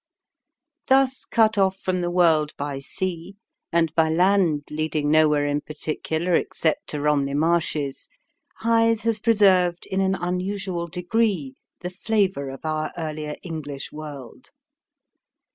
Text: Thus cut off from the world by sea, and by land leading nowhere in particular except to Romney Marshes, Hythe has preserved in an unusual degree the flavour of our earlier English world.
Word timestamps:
Thus 0.87 1.25
cut 1.25 1.59
off 1.59 1.77
from 1.77 2.01
the 2.01 2.09
world 2.09 2.53
by 2.57 2.79
sea, 2.79 3.35
and 3.71 3.93
by 3.93 4.09
land 4.09 4.63
leading 4.71 5.11
nowhere 5.11 5.45
in 5.45 5.61
particular 5.61 6.33
except 6.33 6.87
to 6.87 6.99
Romney 6.99 7.35
Marshes, 7.35 8.09
Hythe 8.61 9.01
has 9.01 9.19
preserved 9.19 9.85
in 9.85 10.01
an 10.01 10.15
unusual 10.15 10.87
degree 10.87 11.53
the 11.81 11.91
flavour 11.91 12.49
of 12.49 12.65
our 12.65 12.91
earlier 12.97 13.35
English 13.43 13.91
world. 13.91 14.49